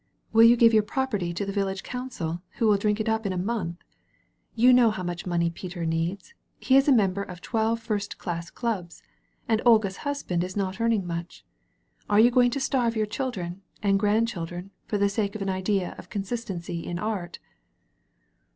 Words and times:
Will 0.33 0.41
you 0.47 0.57
give 0.57 0.73
your 0.73 0.81
property 0.81 1.31
to 1.31 1.45
the 1.45 1.51
village 1.53 1.83
council 1.83 2.41
who 2.57 2.65
will 2.67 2.77
drink 2.79 2.99
it 2.99 3.07
up 3.07 3.27
in 3.27 3.33
a 3.33 3.37
month? 3.37 3.83
You 4.55 4.73
know 4.73 4.89
how 4.89 5.03
much 5.03 5.27
money 5.27 5.51
Peter 5.51 5.85
needs; 5.85 6.33
he 6.57 6.75
is 6.75 6.87
a 6.87 6.91
member 6.91 7.21
of 7.21 7.39
twelve 7.39 7.79
first 7.79 8.15
dass 8.17 8.49
clubs. 8.49 9.03
And 9.47 9.61
Olga's 9.63 9.97
husband 9.97 10.43
is 10.43 10.57
not 10.57 10.81
earning 10.81 11.05
much. 11.05 11.45
Are 12.09 12.19
you 12.19 12.31
going 12.31 12.49
to 12.49 12.59
starve 12.59 12.95
your 12.95 13.05
children 13.05 13.61
and 13.83 13.99
grandchildren 13.99 14.71
for 14.87 14.97
the 14.97 15.07
sake 15.07 15.35
of 15.35 15.41
an 15.43 15.51
idea 15.51 15.93
of 15.99 16.09
consistency 16.09 16.83
in 16.83 16.97
art? 16.97 17.37